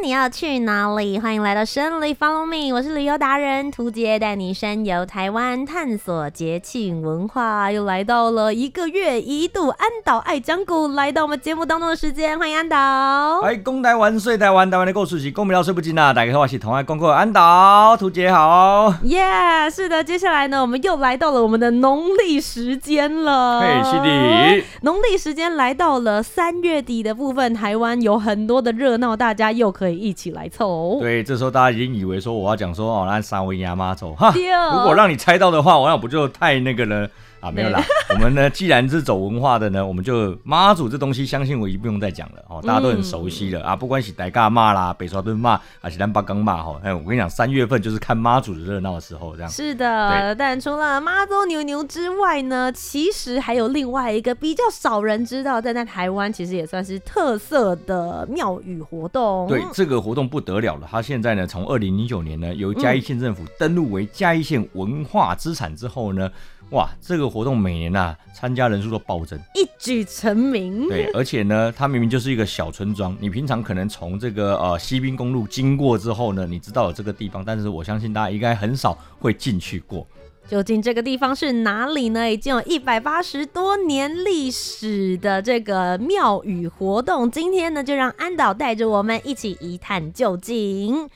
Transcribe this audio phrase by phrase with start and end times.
[0.00, 1.18] 你要去哪里？
[1.18, 7.70] 欢迎来到深旅 Follow Me，我是旅游达人涂杰，带你深游台湾，探索节庆文化。
[7.70, 13.40] 又来到了一个月一度安岛爱讲古来到我们节目当中的时间，欢迎安岛。
[13.42, 16.12] 哎，公台湾，睡台湾，台湾的故事是公不了，睡不进啊！
[16.12, 18.92] 大家好，我是同爱公过安岛，涂杰好。
[19.04, 23.60] 耶，yeah, 是的，接下来呢，我们又来到了我们的农历时间了。
[23.60, 30.02] 嘿，是的，农历时间来到了三月底的部分，台湾有很多的热闹，大家又可以。
[30.02, 34.34] 一起来凑，对，这时候大家已经以为说我要讲说哦，那三位亚妈走哈，
[34.72, 37.08] 如果让你猜到的话，我那不就太那个了。
[37.42, 37.82] 啊，没有啦。
[38.14, 43.76] 我们呢，既然是走文化的呢，我们就妈祖这东西，相信我已经不用再讲了哦，大家都很熟悉了、嗯、啊。
[43.76, 49.50] 不管是台嘎骂啦，北沙墩骂，还是南八岗骂哈，哎，我跟你讲，三月份就是看妈祖的热闹的时候，这样。
[49.50, 59.48] 是的，但除了妈祖牛牛之外呢，其实还有另外一个比较少人知道，但在台湾其实也算是特色的庙宇活动。
[59.48, 66.30] 对，这个活动不得了了，它现在呢，从二零零九年呢，由嘉义县政府登录为嘉义县文化资产之后呢。
[66.72, 70.88] 哇，这个活动每年呐、啊，参加人数都暴增，一举成名。
[70.88, 80.06] 对，而且呢，它明明就是一个小村庄，你平常可能从这个呃西滨公路经过之后呢，你知道有这个地方，但是我相信大家应该很少会进去过。
[80.48, 82.30] 究竟这个地方是哪里呢？
[82.30, 91.06] 已经有一百八十多年历史的这个庙宇活动，今天呢，就让安导带着我们一起一探究竟。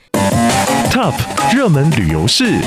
[0.91, 1.15] Top
[1.55, 2.61] 热门旅游市。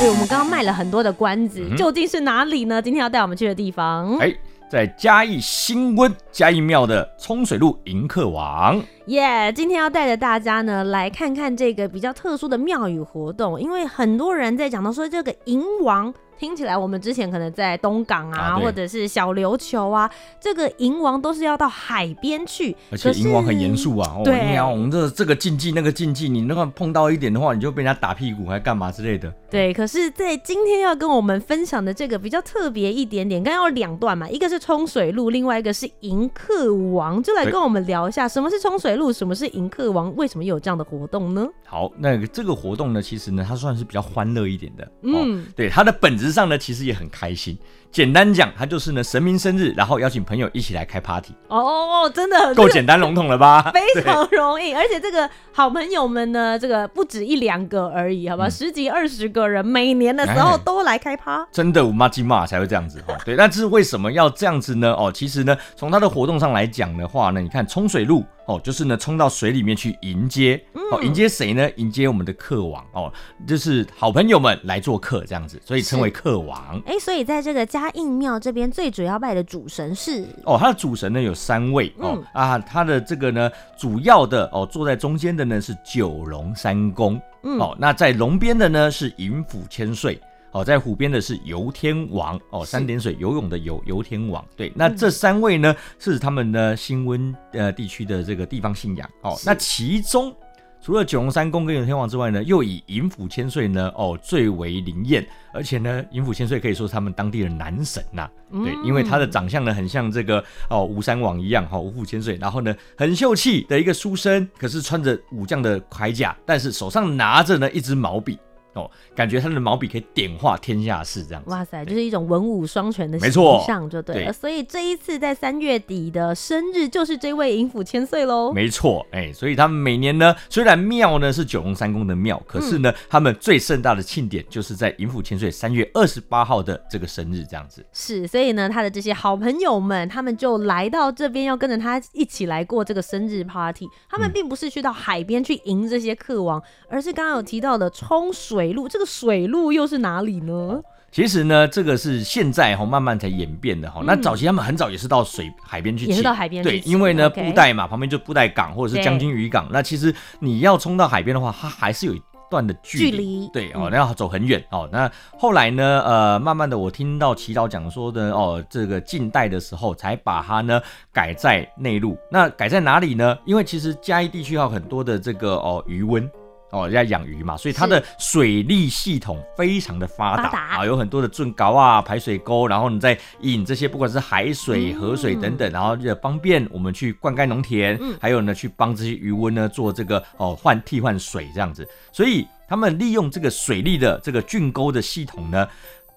[0.00, 2.80] 对，我们刚刚卖了很多的关子，嗯、究竟是哪里呢？
[2.80, 4.34] 今天要带我们去的地方，哎，
[4.66, 8.82] 在嘉义新温嘉义庙的冲水路迎客王。
[9.08, 16.14] 耶！Yeah, 今天要带着大家呢来看看这个比较特殊的庙宇活动，因为很多人在讲到说这个迎王。
[16.40, 24.16] 听起来我们之前可能在东港啊，啊或者是小琉球啊，这个迎王都是要到海边去，而且迎王很严肃啊。
[24.24, 29.30] 对，我们这这个禁忌那个禁忌，你那个碰到一点的话，你就被人家打屁股还干嘛之类的。
[29.50, 41.46] 对，可是，在今天要跟我们分享的这个比较特别一点点，刚刚有两段嘛，一个是冲水路，另外一个是迎客王，就来跟我们聊一下什么是冲水路，什么是迎客王，为什么有这样的活动呢？
[41.66, 44.90] 好，那个这个活动呢，其实呢，它算是比较欢乐一点的。
[45.02, 46.29] 嗯，对，它的本质。
[46.32, 47.56] 上呢，其实也很开心。
[47.92, 51.34] 简单讲，它就是呢神明生日，然后邀请朋友一起来开 party。
[51.48, 53.68] 哦，真的够简单笼统了吧？
[53.74, 58.46] 非常容易，而且这个好朋友们呢，这个不止一两个而已，好吧？
[58.46, 61.44] 嗯、十几二十个人，每年的时候都来开趴。
[61.50, 63.16] 真的，我妈鸡骂才会这样子哈。
[63.24, 64.92] 对，但是为什么要这样子呢？
[64.92, 70.62] 哦，其实呢，从它的活动上来讲的话呢，你看冲水路哦，就是呢冲到水里面去迎接，
[70.92, 71.70] 哦，迎接谁呢？
[71.76, 73.12] 迎接我们的客王哦，
[73.46, 76.82] 就是好朋友们来做客这样子，所以称为客王。
[76.84, 77.60] 哎，所以在这个。
[77.70, 90.20] 嘉应庙这边最主要拜的主神是哦，他的主神呢有三位哦、嗯、啊，他的这个呢主要的哦坐在中间的呢是九龙三公，嗯、哦，那在龙边的呢是银府千岁
[90.52, 100.34] 哦，在湖边的是游天王哦，三点水游泳的游游天王，对，那这三位呢是他们的新温呃地区的这个地方信仰哦，那其中。
[100.82, 105.22] 除了九龙三公跟游天王之外呢，又以银府千岁呢哦最为灵验，
[105.52, 118.38] 而且呢银府千岁可以说是他们当地的男神呐、啊，嗯、对，因为他的长相呢很像这个哦吴山王一样哈吴府千岁，然后呢很秀气的一个书生，可是穿着武将的铠甲，但是手上拿着呢一支毛笔。
[118.74, 121.50] 哦，感觉他的毛笔可以点化天下事，这样子。
[121.50, 123.32] 哇塞，就是一种文武双全的形
[123.66, 124.24] 象，就对了。
[124.26, 128.52] 对，所以这一次在三月底的生日，就是这位银府千岁喽。
[128.52, 137.84] 没错，哎，所以他们每年呢，虽然庙呢是九龙三宫的庙，可是呢，嗯、他们最盛大的庆典就是在银府千岁三月二十八号的这个生日，这样子。
[137.92, 143.88] 是，所以呢，他的这些好朋友们，他们就来到这边，要跟着他一起来过这个生日 party。
[144.08, 149.40] 他们并不是去到海边去迎这些客王，嗯、而是刚刚有提到的冲水路这个水。
[149.46, 150.80] 路又是哪里呢？
[151.10, 154.00] 其实呢，这个是现在哈慢慢才演变的哈。
[154.00, 156.62] 嗯、那早期他们很早也是到水海边去，也是到海边。
[156.62, 159.66] 对，因为呢布袋嘛，旁边就布袋港或者是将军渔港。
[159.72, 164.88] 那其实你要冲到海边的话，它还是有一段的距离，距对哦，那要走很远哦。
[164.92, 170.80] 那后来呢，呃，慢慢的我听到祈祷讲说的哦，这个近代的时候才把它呢
[171.12, 172.16] 改在内陆。
[172.30, 173.36] 那改在哪里呢？
[173.44, 176.30] 因为其实嘉义地区有很多的这个哦鱼塭。
[176.70, 195.66] 哦，人家养鱼嘛，所以它的水利系统非常的发达啊，有很多的圳沟啊、排水沟，然后你再引这些不管是海水、河水等等，然后也方便我们去灌溉农田，还有呢去帮这些鱼温呢做这个哦换替换水这样子，所以他们利用这个水利的这个圳沟的系统呢，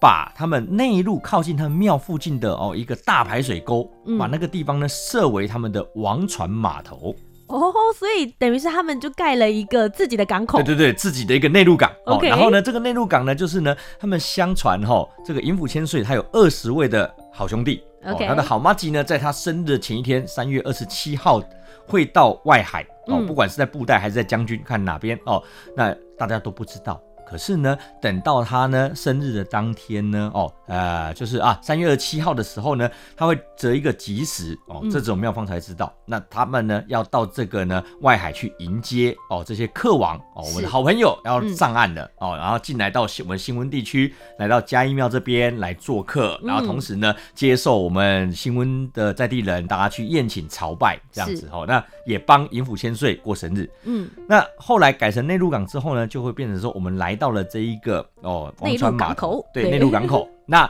[0.00, 7.12] 把他们内陆靠近他们庙附近的哦一个大排水沟，把那个地方呢设为他们的王船码头。
[7.46, 11.90] 哦，所以等于是他们就盖了一个自己的港口，对对对，自己的一个内陆港。
[12.06, 21.42] OK，然后呢，这个内陆港呢，就是呢，他们相传哈，这个寅府千岁他有二十位的好兄弟，OK，他的好妈吉呢，在他生日的前一天，三月二十七号
[21.86, 22.84] 会到外海。
[23.06, 25.18] 哦，不管是在布袋还是在将军，看哪边。
[25.26, 25.42] 哦，
[25.76, 26.98] 那大家都不知道。
[27.34, 35.92] 可是呢，等到他呢生日的当天呢，哦，呃，就是啊，三月二十七号的时候呢，他会择一个吉时哦，这种妙方才知道。
[35.96, 53.68] 嗯、那他们呢要到这个呢外海去迎接哦这些客王哦，我们的好朋友要上岸了、嗯、哦，然后进来到我们新温地区，来到嘉义庙这边来做客，然后同时呢接受我们新温的在地人，大家去宴请朝拜这样子哦，那也帮银府千岁过生日。
[53.84, 57.14] 嗯，那后来改成内陆港之后呢，就会变成说我们来。
[57.14, 60.68] 到了这一个哦，王川码头，对，内陆港口，那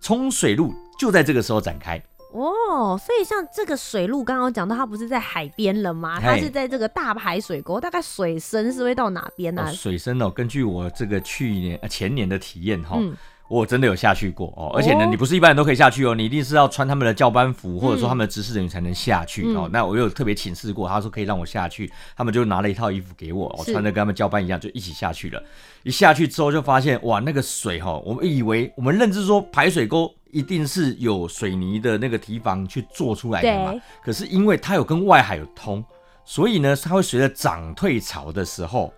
[0.00, 2.00] 冲水路就在这个时候展开
[2.38, 2.98] 哦。
[2.98, 6.20] 所以像这个水路，刚刚讲到它不是在海边了吗？
[6.20, 9.62] 它是在这个大排水沟，大概水深是会到哪边呢？
[9.62, 9.72] 啊哦？
[9.72, 12.96] 水深哦，根据我这个去年前年的体验哈。
[12.98, 13.16] 嗯
[13.48, 19.70] 我真的有下去过哦，而且呢，你不是一般人都可以下去哦，你一定是要穿他们的教班服，或者说他们的执事人员才能下去哦。
[19.72, 25.40] 那我有特别请示过，他说可以让我下去，他们就拿了一套衣服给我，我穿的跟他们教班一样，就一起下去了。
[25.84, 35.82] 一下去之后就发现，哇，那个水哈，我们以为我们认知说排水沟一定是有水泥的那个堤防去做出来的嘛，可是因为它有跟外海有通，
[36.24, 38.92] 所以呢，它会随着涨退潮的时候。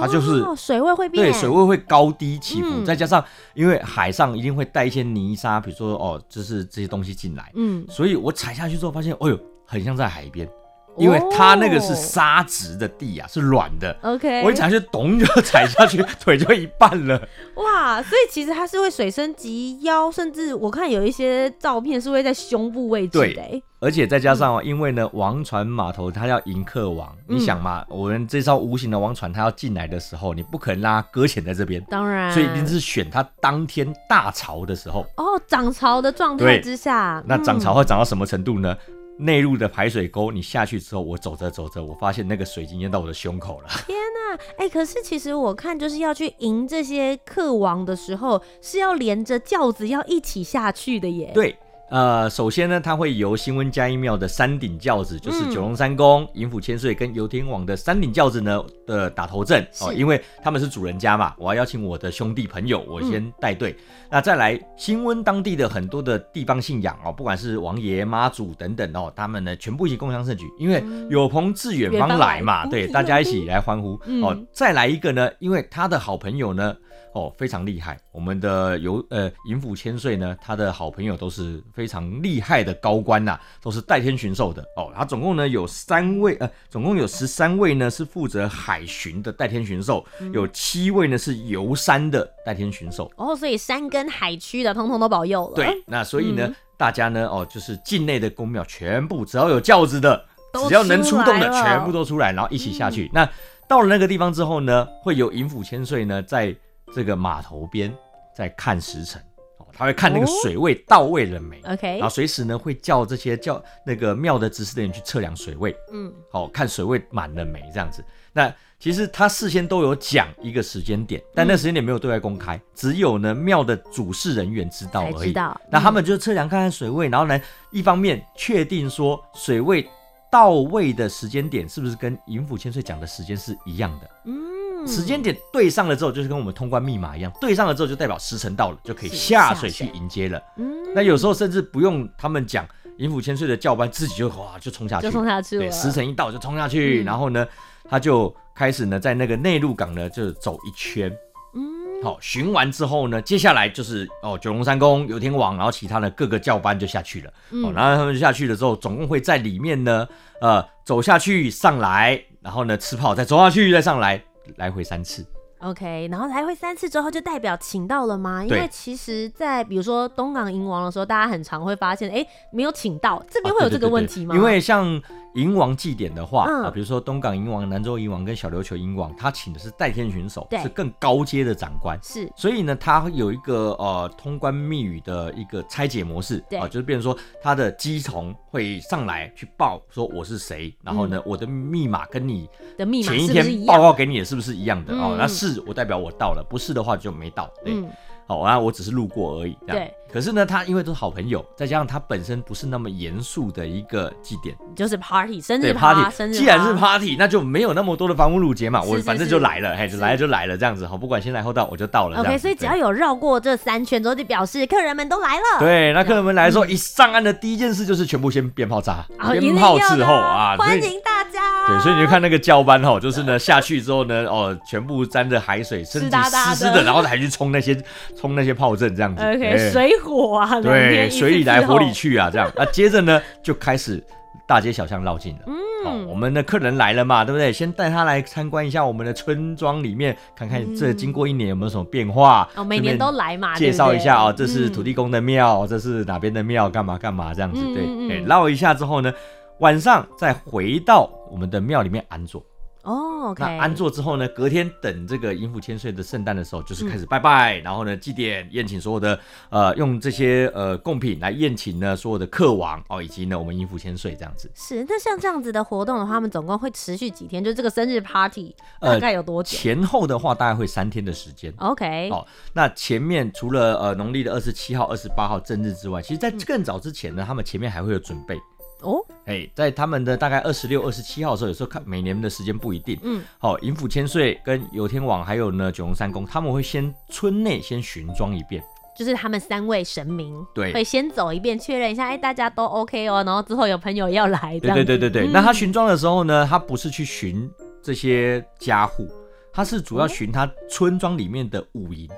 [0.00, 3.22] 它就是、哦、水位会变，对，水位会高低起伏，嗯、再加上
[3.52, 10.48] 因为海上一定会带一些泥沙，比如说哦，就是这些东西进来，嗯，所以我踩下去之后发现，哎呦，很像在海边。
[10.96, 13.96] 因为它那个是沙质的地啊，是软的。
[14.02, 17.20] OK，我一踩下去，咚就踩下去，腿就一半了。
[17.56, 23.34] 哇，所以其实它是会水深及腰，甚至我看有一些照片是会在胸部位置的。
[23.34, 31.84] 对，而且再加上，因为呢，王船码头它要迎客王，嗯、你想嘛，我们这艘无形的王船，它要进来的时候，你不可能让它搁浅在这边。
[31.90, 35.00] 当然，所以一定是选它当天大潮的时候。
[35.16, 38.76] 哦，涨潮的状态之下，那涨潮会涨到什么程度呢？
[38.88, 43.68] 嗯内陆的排水沟，你下去之后，我走着走着，我发现那个水已经淹到我的胸口了。
[43.86, 51.30] 天哪，哎、欸，可是其实我看，就是要去迎这些客王的时候，是要连着轿子要一起下去的耶。
[51.34, 51.56] 对。
[51.90, 63.70] 呃，首先呢，它会由新温嘉义庙的三顶轿子，就是九龙三公、寅府千岁跟游天王的三顶轿子呢的打头阵哦，因为他们是主人家嘛，我要邀请我的兄弟朋友，我先带队。
[63.72, 63.76] 嗯、
[64.10, 74.36] 那再来新温当地的很多的地方信仰哦，不管是王爷、妈祖等等哦，他们呢全部一起共襄盛举，因为有朋自远方来嘛，对，大家一起来欢呼、嗯、哦。
[74.52, 76.74] 再来一个呢，因为他的好朋友呢。
[77.14, 77.96] 哦，非常厉害！
[78.10, 84.92] 我们的游呃寅府千岁呢，他的好朋友都是非常厉害的高官呐、啊，都是代天巡狩的哦。
[84.96, 93.08] 他总共呢有三位呃，总共有十三位呢是负责海巡的代天巡狩，嗯、有七位呢是游山的代天巡狩。
[93.16, 95.54] 哦，所以山跟海区的通通都保佑了。
[95.54, 100.20] 对，那所以呢，嗯、大家呢哦，就是境内的宫庙全部只要有轿子的，
[100.68, 103.04] 只要能出动的全部都出来，然后一起下去。
[103.04, 103.30] 嗯、那
[103.68, 106.52] 到了那个地方之后呢，会有寅府千岁呢在。
[106.94, 107.92] 这个码头边
[108.36, 109.20] 在看时辰
[109.58, 118.04] 哦，他会看那个水位到位了没？OK，然后随时呢会叫这些叫那个庙的执事的人去测量水位，嗯，好看水位满了没这样子。
[118.32, 125.28] 那其实他事先都有讲一个时间点，但那时间点没有对外公开，只有呢庙的主事人员知道而已。
[125.28, 125.58] 知道。
[125.70, 129.88] 那他们就测量看看水位，然后呢一方面确定说水位
[130.30, 134.10] 到位的时间点是不是跟寅府千岁讲的时间是一样的？
[134.24, 134.53] 嗯。
[134.86, 140.42] 时间点对上了之后，就是跟我们通关密码一样，对上了之后就代表时辰到了，就可以下水去迎接了。
[140.56, 142.66] 嗯，那有时候甚至不用他们讲，
[142.98, 145.62] 寅府千岁的教班自己就哇就冲下去，就冲下去了。
[145.62, 147.46] 对，时辰一到就冲下去，嗯、然后呢，
[147.88, 151.10] 他就开始呢在那个内陆港呢就走一圈。
[151.54, 157.32] 嗯，好，巡完之后呢，接下来就是哦九龙三宫、游天王，然后其他的各个教班就下去了。
[157.50, 160.06] 嗯，然后他们就下去了之后，总共会在里面呢，
[160.40, 164.22] 呃，走下去上来，然后呢吃炮，再走下去再上来。
[164.56, 165.24] 来回三次。
[165.60, 168.44] OK，然后来回三次之后就代表请到了吗？
[168.44, 174.34] 因为其实，在比如说东港银王的时候，大家很常会发现，哎，没有请到，这边会有这个问题吗？
[174.34, 175.02] 啊、对对对对，因为像。
[175.34, 181.98] 迎王祭典的话、嗯、啊，比如说东港迎王、南州迎王跟小琉球迎王，他请的是代天巡守，是更高阶的长官。
[182.02, 192.48] 是，所以呢，他有一个呃通关密语的一个拆解模式，啊，就是变成说他的乩童会上来去报说我是谁，然后呢，嗯、我的密码跟你
[192.78, 194.94] 的密码前一天报告给你的是不是一样的？
[194.94, 197.50] 哦，那是我代表我到了，不是的话就没到。
[197.64, 197.74] 对。
[197.74, 197.90] 嗯
[198.26, 199.54] 好啊，我只是路过而已。
[199.66, 199.92] 对。
[200.14, 206.08] 可是呢，他因为都是好朋友，再加上他本身不是那么严肃的一个祭典，就是 party 生日 party。
[206.14, 208.80] 生日既然是 party，那就没有那么多的房屋路节嘛。
[208.80, 210.86] 我反正就来了，嘿，就来了就来了这样子。
[210.86, 212.20] 好，不管先来后到，我就到了。
[212.20, 215.58] OK，所以只要有绕过这三圈之后，就表示客人们都来了。
[215.58, 219.04] 对，那客人们来说，一上岸的第一件事就是全部先鞭炮炸，
[219.40, 221.66] 鞭炮伺候啊，欢迎大家。
[221.66, 227.76] 对，所以你就看那个教班哈，就是呢下去之后呢，哦，全部沾着海水，身体湿湿的，然后还去冲那些
[228.16, 229.20] 冲那些炮阵这样子。
[229.20, 232.50] OK，水火啊，对，水里来火里去啊，这样。
[232.54, 234.02] 那接着呢，就开始
[234.46, 235.40] 大街小巷绕进了。
[235.86, 237.52] 嗯，我们的客人来了嘛，对不对？
[237.52, 242.48] 先带他来参观一下我们的村庄里面，看看这经过一年有没有什么变化。
[242.54, 247.60] 哦，每年都来嘛，介绍一下哦，这是土地公的庙，这是哪边的庙，干嘛干嘛这样子。
[247.74, 249.12] 对，哎，绕一下之后呢，
[249.58, 252.42] 晚上再回到我们的庙里面安坐。
[252.84, 253.38] 哦，oh.
[253.38, 264.50] 那安坐之后呢，隔天等这个音符千岁的圣诞的时候，就是开始拜拜，嗯、然后呢祭奠宴请所有的呃用这些呃贡品来宴请呢所有的客王哦，以及呢我们音符千岁这样子。
[264.54, 267.42] 是，那像这样子的活动的话，他们总共会持续几天？
[267.42, 269.56] 就这个生日 party 大概有多久？
[269.56, 271.52] 呃、前后的话大概会三天的时间。
[271.58, 278.38] OK，哦，那前面除了呃农历的二十七号、二十八号正日之外，其实在更早之前呢，嗯、他们前面还会有准备。
[278.84, 282.98] 哦，哎，在他们的大概二十六、二十七号的时候，有时候看每年的时间不一定。
[283.02, 288.62] 嗯，好，迎福千岁跟游天王还有呢九龙三公，他们会先村内先巡庄一遍，
[288.96, 294.60] 就是他们三位神明对，会先走一遍，确认一下，哎，大家都 OK 哦，然后之后有朋友要来。
[294.60, 297.50] 对对对对对，嗯、那他巡庄的时候呢，他不是去巡
[297.82, 299.08] 这些家户，
[299.52, 302.08] 他是主要巡他村庄里面的五营。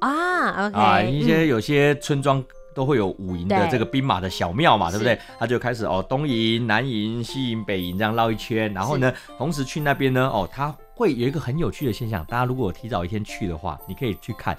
[0.00, 0.78] 啊，OK。
[0.78, 2.44] 啊，一些有些村庄。
[2.76, 5.18] 都会有五营的这个兵马的小庙嘛，对，对不对？
[5.38, 12.22] 他就开始哦，东营、南营、西营、北营这样绕一圈，然后呢，同时去那边呢，哦，他会有一个很有趣的现象。
[12.26, 14.56] 大家如果提早一天去的话，你可以去看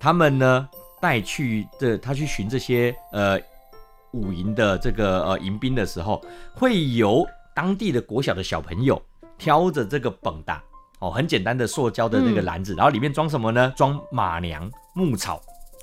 [0.00, 0.68] 他们呢
[1.00, 3.38] 带去的，他去寻这些呃
[4.10, 6.20] 五营的这个呃迎宾的时候，
[6.52, 7.24] 会由
[7.54, 9.00] 当地的国小的小朋友
[9.38, 10.60] 挑着这个畚搭
[10.98, 13.72] 哦，很简单的塑胶的那个篮子，嗯、然后里面装什么呢？
[13.76, 15.40] 装马娘、牧草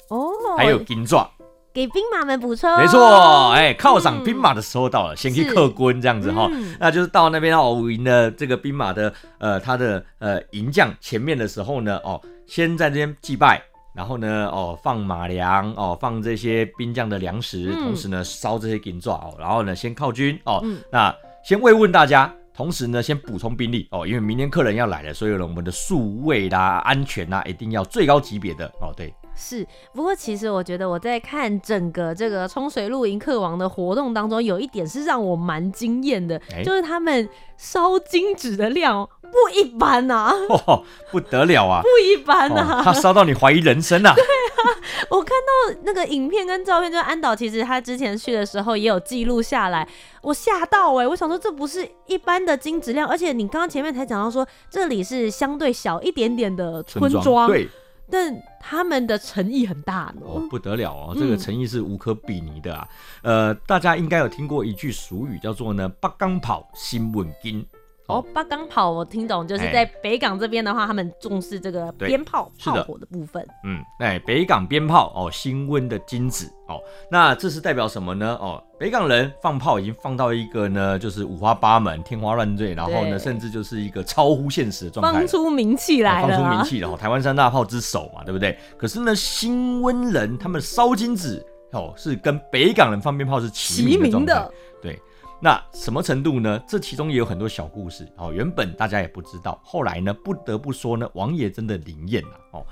[0.10, 1.32] 哦，还有金爪。
[1.78, 13.62] 给兵马们补充，没错，哎，犒赏兵马的时候到了，先去客官这样子哈，嗯、那就是到那边哦，五营的这个兵马的呃，他的呃营将前面的时候呢，哦，先在这边祭拜，
[13.94, 29.14] 然后呢，哦，放马粮，哦，放这些兵将的粮食，嗯、同时呢，烧这些金爪哦，然后呢，先靠军哦，嗯、那先慰问大家，同时呢，先补充兵力哦，因为明天客人要来了，所以呢，我们的数位啦、安全啦，一定要最高级别的哦，对。
[29.38, 40.34] 是，不过其实我觉得我在看整个这个冲水露营客王的活动当中，有一点是让我蛮惊艳的，欸、就是他们烧金纸的量不一般呐、啊
[40.66, 44.14] 哦，不得了啊，不一般呐、啊哦，他烧到你怀疑人生啊。
[44.18, 44.74] 对啊，
[45.12, 49.88] 我看到那个影片跟照片，就安导其实他之前去的时候也有记录下来，
[50.24, 57.70] 我吓到哎、欸，我想说这不是一般的金纸量，而且你刚刚前面才讲到说这里是相对小一点点的村庄，对。
[58.10, 62.88] 但他们的诚意很大，哦，不得了哦，这个诚意是无可比拟的啊。
[63.24, 67.66] 嗯、呃，大家应该有听过一句俗语，叫做呢“北港炮，新稳金”。
[68.08, 73.46] 哦，八港炮我听懂，就是在北港这边的话，欸、他们重视这个鞭炮炮火的部分。
[73.66, 76.80] 嗯，哎，北港鞭炮哦，新温的金子哦，
[77.12, 78.38] 那这是代表什么呢？
[78.40, 88.58] 哦，北港人放炮已经放到一个呢，就是五花八门、天花乱坠，然后呢，甚至就是一个超乎现实的状态，放出名气来了，放出名气了，台湾三大炮之首嘛，对不对？
[88.78, 94.50] 可是呢，新温人他们烧金子哦，是跟北港人放鞭炮是齐名的，
[94.82, 94.98] 对。
[95.40, 96.60] 那什么程度呢？
[96.68, 98.32] 这其中也有很多小故事哦。
[98.34, 102.66] 原本大家也不知道，后来呢，不得不说呢，王爷真的灵验了哦。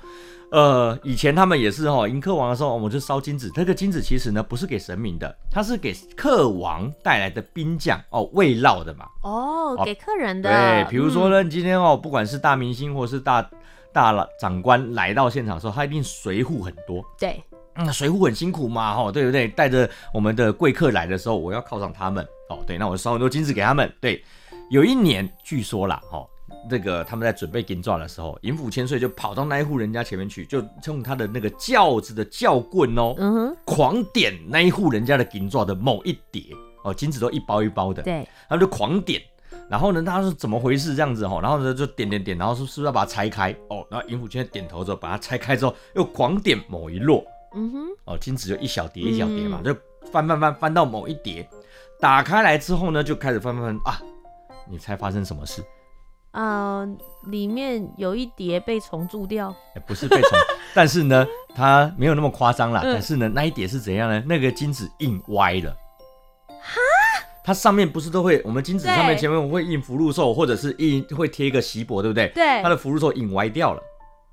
[0.50, 3.50] 呃，以前他们也是哦，迎客王的时候，我们就烧金子。
[3.54, 9.06] 这个金子其实呢，不是给神明的，它是给客王带来的兵将哦，慰劳的嘛。
[9.22, 10.50] 哦，给客人的。
[10.50, 13.48] 对，比如说呢，你今天哦，不管是大明星或是大
[13.92, 17.04] 大了长官来到现场的时候，他一定随扈很多。
[17.18, 17.42] 对。
[17.78, 19.46] 嗯，随扈很辛苦嘛，哈，对不对？
[19.48, 23.92] 带着我们的贵客来的时候，我要犒赏他们，哦，对，那我烧很多金子给他们。
[24.00, 24.22] 对，
[24.70, 26.28] 有一年据说啦，哦，
[26.70, 36.42] 那个他们在准备金纸的时候，银府千岁就跑到那一户人家前面去，就用他的那个轿子的轿棍哦，嗯哼，狂点那一户人家的金纸的某一叠。
[36.84, 39.20] 哦，金子都一包一包的，对，他就狂点，
[39.68, 43.50] 然后呢，他说怎么回事这样子哦，然后呢就点点点，然后说是不是要把它拆开？
[43.68, 47.24] 哦，然后银府千岁点头之后把它拆开之后，又狂点某一摞，
[47.56, 49.80] 嗯哼，哦，金子就一小叠一小叠嘛，嗯、就
[50.12, 51.48] 翻翻翻翻到某一叠，
[52.00, 54.00] 打开来之后呢，就开始翻翻翻啊，
[54.68, 55.62] 你猜发生什么事？
[56.32, 56.86] 呃，
[57.28, 60.38] 里面有一叠被虫蛀掉，欸、不是被虫，
[60.74, 62.82] 但是呢，它没有那么夸张啦。
[62.84, 64.22] 嗯、但是呢，那一叠是怎样呢？
[64.26, 65.74] 那个金子印歪了，
[66.48, 66.80] 哈，
[67.42, 72.28] 它上面不是都会，我们金子上面前面会印福禄寿，或者是印会贴一个锡箔，对不对？
[72.34, 73.82] 对，它的福禄寿印歪掉了。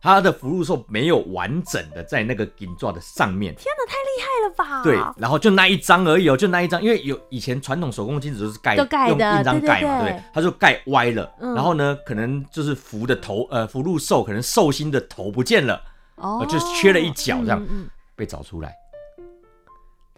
[0.04, 4.84] 他的福禄寿没有完整的在那个金座的上面，天哪，太厉害了吧？
[4.84, 10.24] 对，然后就那一张而已哦，就那一张，因为有以前传统手工金纸都是盖，盖用印章盖嘛，对不对？
[10.34, 15.82] 他就盖歪了，嗯、然后呢，可能就是福的头，呃，福禄寿可能寿星的头不见了，
[16.16, 18.76] 哦，就缺了一角，这样、嗯嗯、被找出来，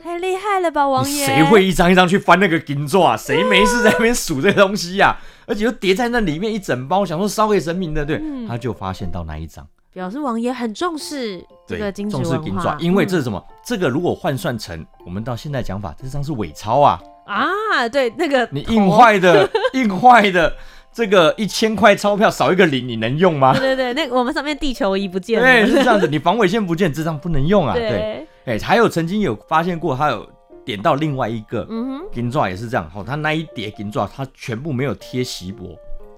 [0.01, 1.27] 太厉害了吧，王爷？
[1.27, 3.15] 谁会一张一张去翻那个金座啊？
[3.15, 5.21] 谁没事 在那边数这个东西呀、啊？
[5.45, 9.67] 而且又叠在那里面一整包，想说烧给神明的，对，嗯、他就发现到那一张。
[9.95, 13.41] 表示王爷很重视这个金纸，重视金爪，因为这是什么？
[13.49, 17.01] 嗯、这个如果换算成我们到现在讲法，这张是伪钞啊！
[17.25, 20.53] 啊，对，那个你印坏的，印坏的
[20.91, 23.53] 这个一千块钞票少一个零，你能用吗？
[23.53, 27.73] 对对对，那个我们上面地球仪不见了，对，是这样子，你防伪线不见，这张不能用啊。
[27.73, 30.27] 对，哎，还有曾经有发现过，他有
[30.65, 31.65] 点到另外一个
[32.11, 35.73] 金爪也是这样，哦，他那一叠金爪，他全部没有贴锡箔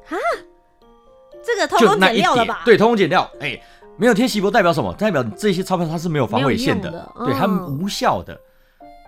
[0.10, 0.17] 啊。
[1.47, 2.61] 这个偷工减料了吧？
[2.65, 3.29] 对，偷工减料。
[3.39, 3.63] 哎、欸，
[3.95, 4.93] 没有贴锡箔代表什么？
[4.95, 8.37] 代表这些钞票它是没有防伪线的，的嗯、对，它们无效的，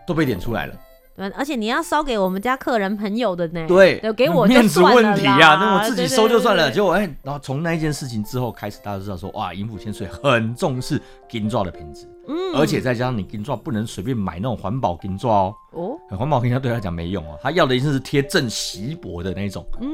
[0.08, 0.74] 都被点出来了。
[1.18, 3.66] 对，而且你要烧给我们家客人朋友的呢？
[3.68, 6.72] 对，给我面子问题呀、啊，那我自己收就算了。
[6.72, 12.08] 结果哎，然后从那一件事情之后开始，大家都知道说，哇，银府千岁很重视金纸的品质。
[12.30, 15.54] 嗯，而且再加上你金纸不能随便买那种环保金纸哦。
[15.72, 19.66] 哦，环保金纸对他来讲没用哦，他要的一定是贴正锡箔的那种。
[19.82, 19.90] 嗯，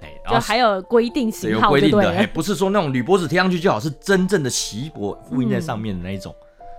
[0.00, 6.34] 哎，就还有规定型号，有规定的，哎，不是说那种铝箔纸贴上去就好，是真正的锡箔复印在上面的那一种。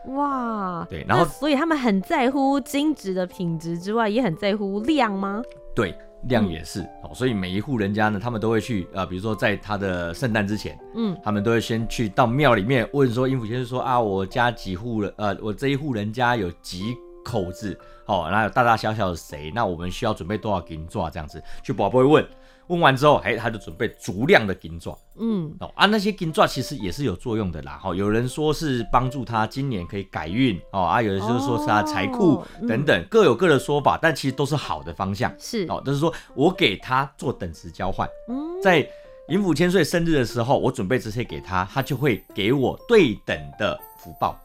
[0.10, 5.42] 哇，对，然后所以他们很在乎金纸的品质之外，也很在乎量吗？
[5.74, 5.96] 对，
[6.28, 7.10] 量也是哦。
[7.12, 17.76] 所以每一户人家呢，他们都会去呃，比如说在他的圣诞之前，嗯，他们都会先去到庙里面问说，银府先生说啊，我家几户人，呃，我这一户人家有几口子，
[18.06, 22.24] 哦，然后有大大小小的谁，那我们需要准备多少金纸这样子，去宝贝问。
[22.68, 35.66] 问完之后，哎，他就准备足量的金爪，嗯，哦啊，那些金爪其实也是有作用的啦，哈，有人说是帮助他今年可以改运，哦啊，有人就是说是他财库等等，各有各的说法，但其实都是好的方向，是。
[35.70, 38.88] 哦，就是说我给他做等值交换，嗯，在
[39.30, 44.40] 银府千岁生日的时候，我准备这些给他，他就会给我对等的福报。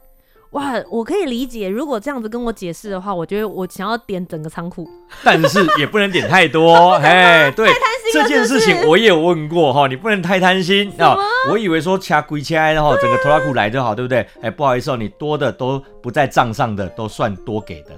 [0.51, 4.85] 哇，我可以理解，如果这样子跟我解释的话，我觉得我想要点整个仓库，
[5.23, 7.69] 但是也不能点太多， 哎，对，
[8.11, 11.15] 这件事情我也有问过哈，你不能太贪心啊。
[11.49, 14.27] 我以为说掐归掐，然后整个拖拉库来就好，对不对？
[14.41, 17.91] 哎，不好意思哦，你多的都不在账上的都算多给的。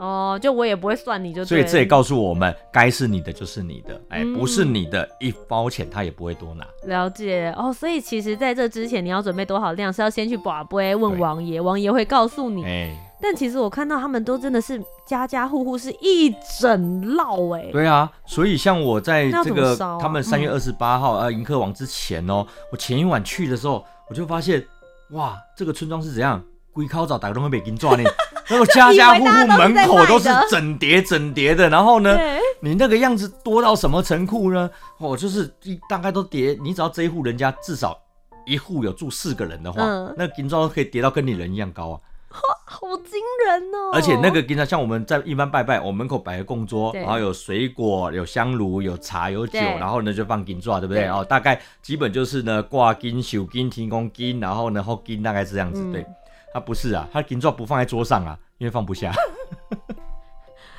[0.00, 6.66] 哦，就我也不会算你就对，所以这也告诉我们，该是你的就是你的，哎，不是你的一包钱他也不会多拿。
[6.84, 12.64] 了解哦，所以其实在这之前你要准备多少量，是要先去把杯问王爷，王爷会告诉你。
[12.64, 17.70] 哎，但其实我看到他们都真的是家家户户是一整烙哎。
[17.70, 24.64] 对啊，所以像我在这个、啊、他们三月二十八号呃迎客王之前哦，我前一晚去的时候，我就发现
[25.10, 28.08] 哇，这个村庄是怎样，龟靠早打个东西北京转呢。
[28.50, 32.18] 那个家家户户门口都是整叠整叠的，然后呢，
[32.60, 34.68] 你那个样子多到什么程度呢？
[34.98, 37.96] 哦，就是一大概都叠，你只要这一户人家至少
[38.44, 42.00] 一户有住四个人的话，嗯、那个金砖可以叠到跟你人一样高啊，
[42.66, 43.90] 好惊人哦！
[43.92, 51.04] 而且那个金砖像我们在一般拜拜，我门口摆个供桌，然后有水果、有香炉、有茶、有酒，然后呢就放金砖，对不对？
[51.04, 56.06] 对哦，大概基本就是呢挂金、守金、天公金，然后呢后金大概是这样子，嗯、对。
[56.52, 59.12] 他不是啊，他金纸不放在桌上啊，因为放不下。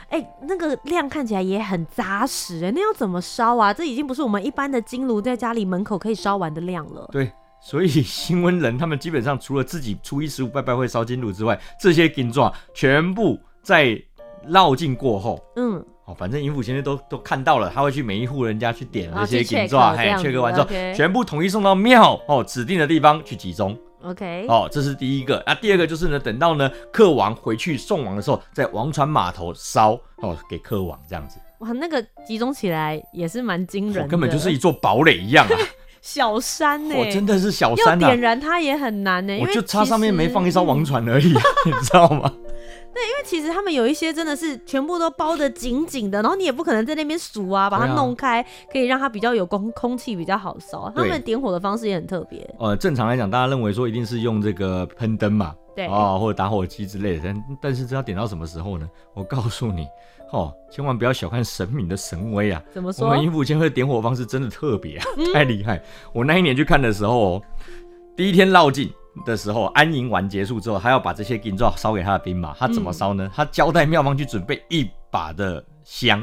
[0.10, 3.74] 哎、欸，那个量看起来也很扎实哎，那要怎么烧啊？
[3.74, 7.08] 这已经不是我们一般的金炉在家里门口可以烧完的量了。
[7.14, 7.32] 对，
[7.62, 12.42] 所以新温人他们基本上除了自己初一十五拜拜会烧金炉之外，这些金纸
[12.74, 13.98] 全部在
[14.46, 23.78] 绕境过后，嗯，哦，反正银府先生都都看到了，他会去每一户人家去点那些金纸，嘿，check 完之后全部统一送到庙哦指定的地方去集中。
[24.04, 25.44] OK，哦，这是第一个。
[25.46, 31.38] 那第二个就是呢，等到呢客王回去送王的时候，在王船码头烧哦，给客王这样子。
[31.60, 35.56] 哇，那个集中起来也是蛮惊人的，根本就是一座堡垒一样啊。
[36.02, 37.12] 小山呢、欸？
[37.12, 38.08] 真的是小山啊！
[38.08, 41.28] 要点燃它也很难呢、欸，我就差上面没放一艘王船而已，
[41.66, 42.34] 你知道吗？
[42.94, 50.92] 对，因为其实他们有一些真的是全部都包得紧紧的，然后你也不可能在那边数啊，把它弄开，可以让它比较有空空气比较好烧。
[50.96, 52.48] 他们点火的方式也很特别。
[52.60, 58.90] 呃，正常来讲，大家认为说一定是用这个喷灯嘛，对啊，或者打火机之类的，但但是这要点到什么时候呢？
[59.14, 59.88] 我告诉你。
[60.34, 62.64] 哦，千万不要小看神明的神威啊！
[62.74, 63.06] 怎么说？
[63.06, 65.84] 我们银府千岁点火方式真的特别啊，嗯、 太厉害！
[66.14, 67.42] 我那一年去看的时候，
[68.16, 68.90] 第一天绕境
[69.26, 73.26] 的时候，安营完结束之后，他要把这些金砖烧给他的兵马，他怎么烧呢？
[73.26, 76.22] 嗯、他交代妙方去准备一把的香，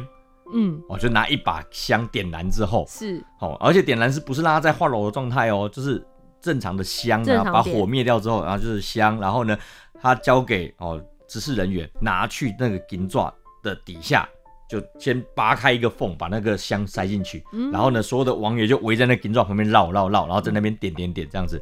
[0.52, 5.68] 嗯，哦，就拿一把香点燃之后，是，哦，而且点燃是不是让他在化炉的状态哦？
[5.72, 6.04] 就是
[6.40, 9.56] 正常的香啊，把火灭掉之后，然后就是香，然后呢，
[10.00, 13.32] 他交给哦执事人员拿去那个金砖。
[13.60, 14.26] 的底下
[14.70, 21.60] 就先扒开一个缝，把那个香塞进去，嗯、然后呢，所有的王爷就围在那金砖旁边绕绕绕，然后在那边点点点这样子。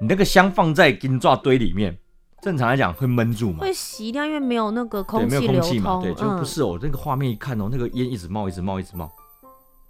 [0.00, 1.96] 你那个香放在金砖堆里面，
[2.42, 3.60] 正常来讲会闷住嘛？
[3.60, 5.26] 会熄掉，因为没有那个空气。
[5.26, 6.00] 没有空气嘛？
[6.02, 6.72] 对，就不是哦。
[6.74, 9.10] 嗯、那个画面一看哦，那个烟一直冒，一直冒，一直冒，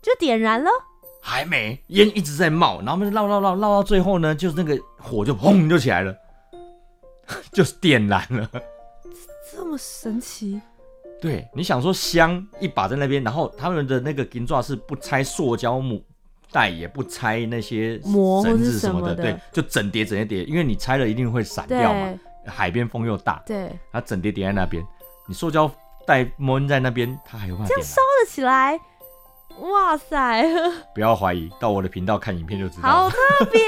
[0.00, 0.70] 就点燃了？
[1.20, 6.14] 还没，烟一直在冒，然后绕绕绕绕到最后呢，就是那个火就砰就起来了，
[7.52, 8.48] 就是点燃了。
[9.52, 10.60] 这么神奇？
[11.20, 16.04] 对，你想说香一把在那边，然后他们的那个金爪是不拆塑胶母
[16.56, 22.18] 袋，也不拆那些绳子什么的，么的对，就整叠整叠叠，因为你拆了一定会散掉嘛。
[22.46, 24.82] 海边风又大，对，它整叠叠在那边，
[25.26, 25.70] 你塑胶
[26.06, 28.80] 袋闷在那边，它还有办法这样烧了起来？
[29.60, 30.44] 哇塞！
[30.94, 32.88] 不要怀疑，到我的频道看影片就知道。
[32.88, 33.16] 好特
[33.52, 33.60] 别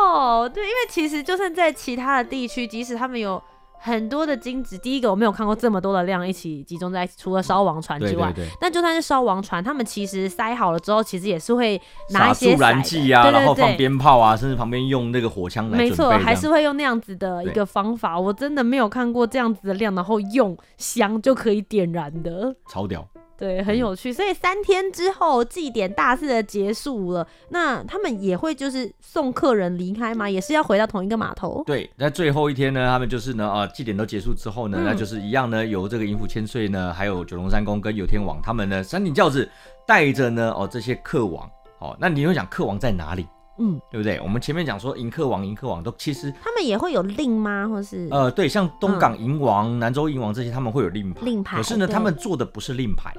[0.00, 3.42] 哦，对，因为其实就算在其他的地区，即使他们有。
[3.82, 15.78] 很多的金子，第一个我没有看过这么多的量一起集中在除了烧王船之外，但就算是烧王船，他们其实塞好了之后，其实也是会拿一些助燃剂啊，对对对，然后放鞭炮啊，甚至旁边用那个火枪来。
[15.78, 18.20] 没错，还是会用那样子的一个方法。
[18.20, 23.08] 我真的没有看过这样子的量，然后用香就可以点燃的，超屌。
[23.40, 24.12] 对，很有趣。
[24.12, 30.28] 所以三天之后祭典大肆的结束了，那他们也会就是送客人离开吗？
[30.28, 31.64] 也是要回到同一个码头？
[31.64, 39.48] 对，那最后一天呢，他们就是呢，啊，祭典都结束之后呢，嗯、那就是一样呢，由这个银府千岁呢，还有九龙三公跟游天王他们呢，三顶轿子
[39.86, 43.26] 带着呢，哦，这些客王，哦，那你会想客王在哪里？
[43.60, 44.18] 嗯，对不对？
[44.20, 47.68] 我们前面讲说迎客王、迎客王都其实他们也会有令吗？
[47.68, 48.08] 或是？
[48.10, 51.20] 呃，对，像东港银王、嗯、南州银王这些，他们会有令牌。
[51.24, 51.56] 令牌。
[51.58, 53.14] 可是呢，他们做的不是令牌。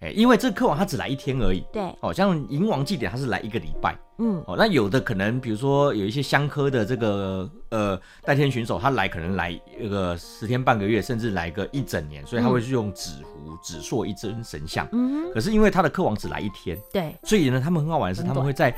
[0.00, 18.72] 哎，因为这个客王他只来一天而已，对，哦，像银王祭典他是来一个礼拜，嗯，哦，那有的可能比如说有一些香科的这个呃代天巡守，他来可能来一个十天半个月，甚至来个一整年，所以他会去用纸糊纸塑一尊神像，嗯哼，可是因为他的客王只来一天，对，所以呢，他们很好玩的是，他们会在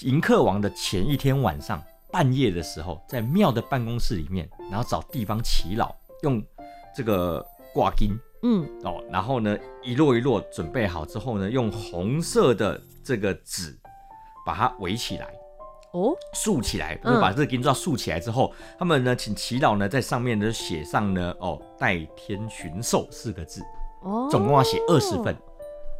[0.00, 6.42] 迎客王的前一天晚上半夜的时候，在庙的办公室里面，然后找地方祈老用
[6.94, 8.10] 这个挂金。
[8.42, 8.68] 嗯。
[8.82, 13.76] 哦，然后呢，一摞一摞准备好之后呢，用红色的这个纸
[14.44, 15.32] 把它围起来，
[15.92, 23.62] 哦，竖起来，就把这个金砖竖起来之后，嗯、他们呢，请祈祷呢在上面呢写上呢，哦，代天巡狩四个字，
[24.02, 25.36] 哦，总共要写二十份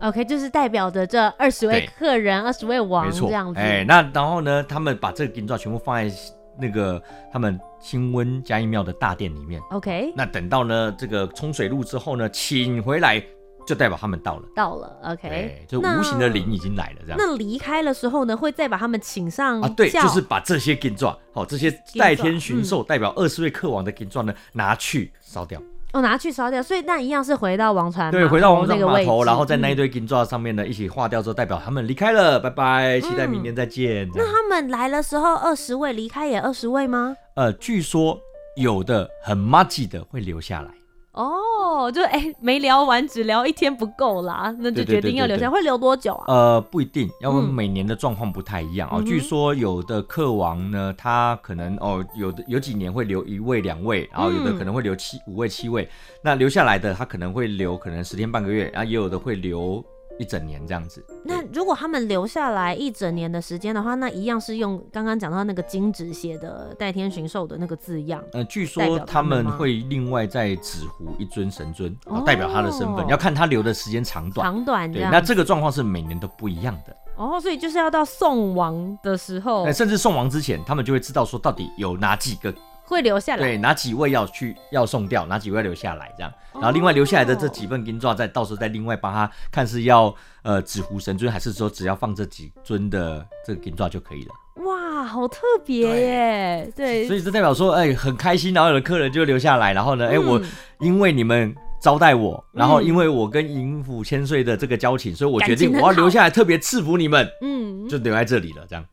[0.00, 6.14] ，OK，就是代表着这二十位客人，二十位王，这样子，哎，那然后呢，他们把这个金砖全部放在。
[6.56, 7.02] 那个
[7.32, 10.12] 他们清温嘉义庙的大殿里面，OK。
[10.14, 13.20] 那等到呢这个冲水路之后呢，请回来
[13.66, 15.66] 就代表他们到了，到了，OK。
[15.66, 17.16] 就无形的灵已经来了，这样。
[17.18, 19.68] 那离开的时候呢，会再把他们请上啊？
[19.76, 25.60] 对，就是把这些金砖，好，这些代天巡狩代表二十位客王的金砖呢，拿去烧掉。
[25.94, 34.10] 哦，拿去烧掉，所以那一样是回到王船，对，回到王船码头，然后在那一堆金爪上面呢，一起化掉之后，代表他们离开了，拜拜，期待明年再见。
[34.12, 37.16] 那他们来的时候二十位，离开也二十位吗？
[37.36, 38.18] 呃，据说
[38.56, 40.70] 有的很麻吉的会留下来。
[41.14, 45.48] 哦，就哎、欸，没聊完，只聊一天不够啦，那就决定要留下。
[45.48, 46.24] 会留多久啊？
[46.26, 48.96] 呃，不一定，要为每年的状况不太一样啊。
[48.98, 55.88] 嗯、据说有的客王呢，他可能哦，有的有几年会留一位两位，然后有的可能会留七五位七位。
[56.22, 59.84] 那留下来的他可能会留可能十天半个月，然后也有的会留。
[60.18, 61.04] 一整年这样子。
[61.24, 68.22] 那如果他们留下来一整年的时间的话，那一样是用刚刚讲到那个金纸写的代天巡狩的那个字样。
[68.32, 74.44] 呃，据说他们会另外再纸糊一尊神尊，哦、代表他的身份，要看他留的时间长短。
[74.44, 76.96] 长短对，那这个状况是每年都不一样的。
[77.16, 82.54] 哦，所以就是要到送王的时候，甚至送王之前，他们就会知道说到底有哪几个。
[82.94, 83.42] 会留下来。
[83.42, 86.32] 对，哪几位要去要送掉，哪几位要留下来这样。
[86.54, 94.64] 然后另外留下来的这几份金纸，再到时候再另外帮他看是要呃纸糊神尊，还是说只要放这几尊的这个金纸就可以了。
[94.64, 96.72] 哇，好特别耶！
[96.76, 100.40] 对，对所以这代表说，哎、欸，很开心，然后有的客人就留下来，然后呢，哎、欸，我
[100.78, 101.52] 因为你们
[101.82, 108.84] 招待我，嗯、然后因为我跟银府千岁的这个交情，所以我决定我要留下来，特别赐福你们，嗯，就留在这里了，这样。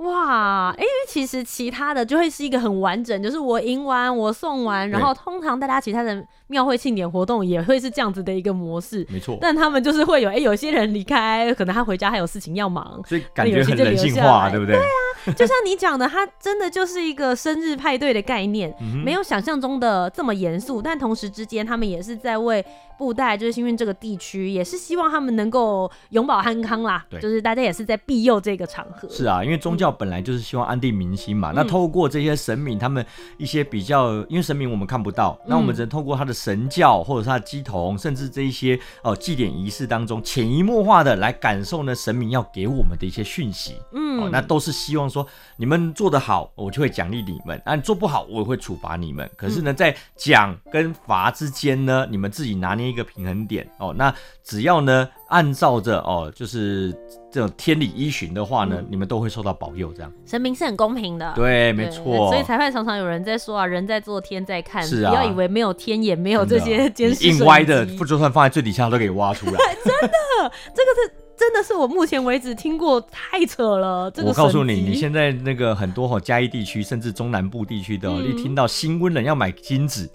[0.00, 9.36] 哇，因为其实其他的就会是一个很完整，就是我迎完，我送完，然后通常大家其他的庙会庆典活动也会是这样子的一个模式，没错。
[9.42, 14.74] 但他们就是会有，哎、欸，有些人离开，可能他回家还有事情要忙，所以感觉很人性化，对不对？
[14.74, 14.88] 对啊，
[15.36, 22.64] 就像你讲的，它真的就是一个生日派对的概念，没有想象中的这么严肃，但同时之间他们也是在为
[22.98, 27.04] 布袋，就是幸运这个地区，也是希望他们能够永保安康啦。
[27.08, 29.08] 对，就是大家也是在庇佑这个场合。
[29.08, 29.90] 是啊，因为宗教。
[30.00, 33.04] 本来就是希望安定民心嘛，那透过这些神明，他们
[33.36, 43.74] 一些比较，因为神明我们看不到，那我们只能透过他的神教或者是他的鸡童，甚至这一些哦祭典仪式当中，潜移默化的来感受呢神明要给我们的一些讯息。
[43.92, 49.28] 嗯，那都是希望说你们做得好，我就会奖励你们；啊，你做不好，我也会处罚你们。
[49.36, 53.92] 可是呢，在奖跟罚之间呢，你们自己拿捏一个平衡点哦。
[53.96, 55.08] 那只要呢。
[55.30, 56.92] 按照着哦，就是
[57.30, 59.92] 这种天理依循的话呢，嗯、你们都会受到保佑。
[59.92, 62.28] 这样神明是很公平的，对，没错。
[62.28, 67.28] 所以裁判常常有人在说啊，人在做天在看，是啊，不要以为没有天眼，没有这些监视。
[67.28, 69.52] 硬歪的，就算放在最底下都给挖出来。
[69.84, 74.10] 真的，这个是真的是我目前为止听过太扯了。
[74.10, 80.06] 这个、我告诉你，你现在那个很多哈嘉义地区，甚至中南部地区的，嗯、你听到新温人要买金子。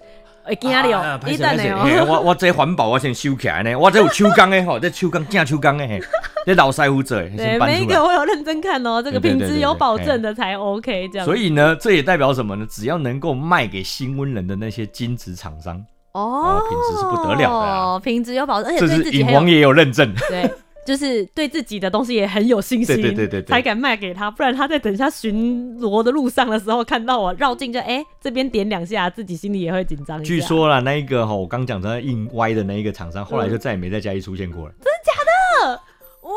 [0.43, 1.19] 会惊你哦！
[1.25, 2.05] 一等你哦！
[2.07, 5.99] 我我这环保我先收起来呢，我这有秋钢的吼，这秋钢正秋钢的嘿，
[6.45, 7.17] 这老师傅做。
[7.35, 11.25] 对，每一个我有认真看哦，这个品质有保证的才 OK 这样。
[11.25, 12.67] 所以呢，这也代表什么呢？
[12.69, 20.13] 只要能够卖给新温人的那些金子厂商哦，品质是不得了的哦，品质有保证，而且这是影王也有认证。
[20.29, 20.47] 对。
[20.85, 24.29] 就是对自己的东西也很有信心，对对对对，才敢卖给他。
[24.29, 30.23] 不然他在等一下巡逻的路上的时候，看到我绕进就哎、欸、这边点两下，自己心里也会紧张。
[30.23, 34.73] 据说啦，那一个哈，我刚讲的硬歪的那一个厂商，后来就再也没在嘉义出现过了。
[34.75, 35.11] 真的假
[35.65, 35.81] 的？
[36.21, 36.31] 哇！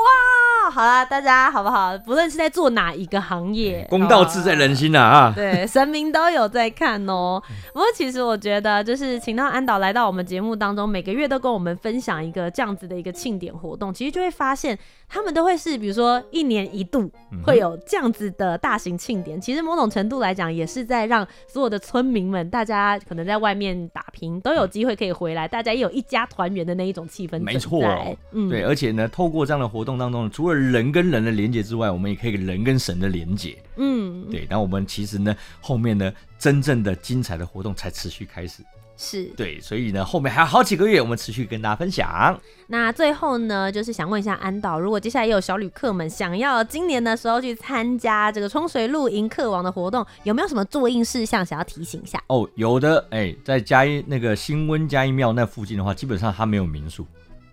[0.70, 1.96] 好啦，大家好不好？
[1.98, 5.32] 不论是在做哪一个行业，公道自在人心呐啊！
[5.34, 7.42] 对，神明都有在看哦。
[7.72, 14.78] 不过其实我觉得，就是请到安导来到我们节目当中，每个月都跟我们分享一个这样子的一个庆典活动，其实就会发现。
[15.10, 17.10] 他们都会是，比如说一年一度
[17.42, 19.38] 会有这样子的大型庆典。
[19.38, 27.40] 嗯、其实某种程度来讲，也是在让所有的村民们，大家可能在外面打拼，都有机会可以回来，嗯、大家也有一家团圆的那一种气氛。
[27.40, 33.56] 没错、哦，嗯，对，而且呢，透过这样的活动当中，除了人跟人的连接之外，我们也可以人跟神的连接。
[33.76, 38.62] 嗯，对，那我们其实呢，后面呢，真正的精彩的活动才持续开始。
[39.00, 42.36] 是对，所以呢，后面还有好几个月，我们持续跟大家分享。
[42.66, 52.20] 那最后呢，就是想问一下安导，如果接下来也有小旅客们想要今年的时候去参加这个冲水露营客王的活动，有没有什么作应事项想要提醒一下？
[52.26, 57.06] 哦，有的，哎、欸，在嘉义那个新温嘉义庙那附近的话，基本上它没有民宿，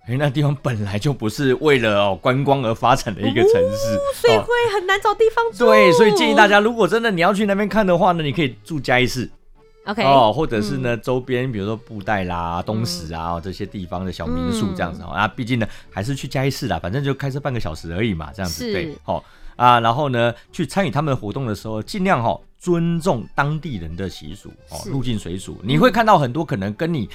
[0.08, 5.66] 因为那地方本来就不是为了哦观光而发展的一个城市，哦、所以会很难找地方住。
[5.66, 9.30] 对，所以建议大家，如果真的你要去那边看的话呢，你可以住嘉义市。
[9.86, 19.24] OK，哦，或者是呢，周边比如说布袋啦、东石啊这些地方的小民宿这样子啊，毕竟呢还是去嘉义市啦，反正就开车半个小时而已嘛，这样子对，好
[19.56, 27.08] 啊，然后呢去参与他们的活动的时候，尽量哈尊重当地人的习俗哦，入境随俗，你会看到很多可能跟你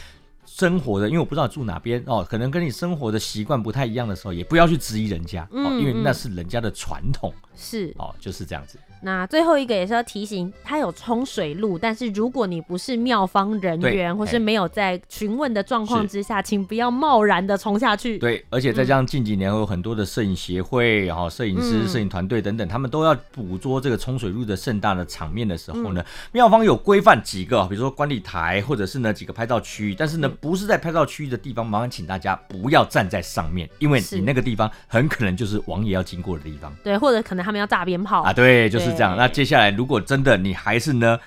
[0.52, 8.78] 生活的，因为我不知道住哪边哦，可能跟你生活的习惯不太一样的时候，也不要去质疑人家哦，因为那是人家的传统，是哦，就是这样子。
[9.02, 18.18] 那最后一个也是要提醒，它有冲水路，但是如果你不是妙方人员，或是没有在询问的状况之下，请不要贸然的冲下去。
[18.18, 36.70] 对，而且再加上近几年有很多的摄影协会，然后摄影师、摄影团队等等，他们都要捕捉这个冲水路的盛大的场面的时候呢，妙方有规范几个，比如说观礼台，或者是呢几个拍照区域，但是呢不是在拍照区域的地方，麻烦请大家不要站在上面，因为你那个地方很可能就是王爷要经过的地方。
[36.84, 38.20] 对，或者可能他们要炸鞭炮。
[38.20, 38.89] 啊，对，就是。
[38.90, 41.18] 是这样，那接下来如果真的你还是呢，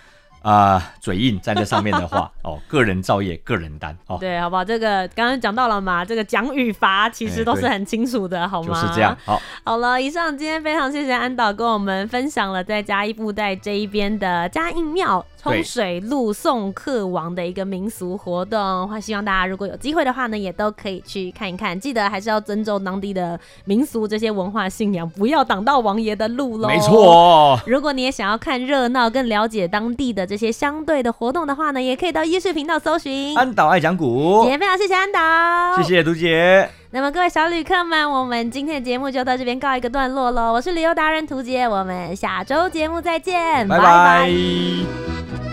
[0.42, 4.64] 啊、呃，嘴硬站在上面的话， 哦，个人造业，个人担，哦，对，好不好？
[4.64, 8.82] 这个刚刚讲到了嘛，这个奖与罚其实都是很清楚的，欸、好吗？
[8.82, 21.78] 就是这样，好，好了，以上今天非常谢谢安导跟我们分享了在嘉义布袋这一边的嘉应庙冲水路送客王的一个民俗活动，希望大家如果有机会的话呢，也都可以去看一看。
[21.78, 26.70] 记得还是要尊重当地的民俗这些文化信仰，不要挡到王爷的路喽。
[26.70, 34.42] 没错，如果你也想要看热闹，更了解当地的这些相对的活动的话呢，也可以到 YouTube 频道搜寻安岛爱讲古。
[34.44, 36.83] 今天非常谢谢安岛，谢谢杜姐。
[36.96, 40.54] 那么各位小旅客们，我们今天的节目就到这边告一个段落喽。
[40.54, 43.84] 我是旅游达人涂杰，我们下周节目再见，拜拜。
[43.84, 45.53] 拜拜。